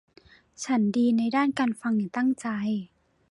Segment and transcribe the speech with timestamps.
[0.63, 2.47] ฉันดีในด้านการฟังอย่างตั้งใจ